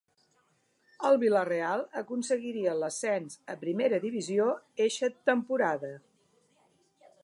[1.09, 4.49] El Vila-real aconseguiria l'ascens a primera divisió
[4.89, 5.97] eixa temporada.